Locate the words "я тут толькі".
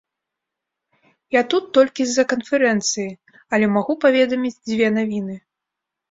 1.33-2.05